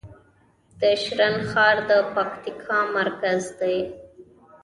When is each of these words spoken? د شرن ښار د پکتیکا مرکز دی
د 0.79 0.81
شرن 1.03 1.35
ښار 1.49 1.77
د 1.89 1.91
پکتیکا 2.13 2.79
مرکز 2.97 3.41
دی 3.59 3.77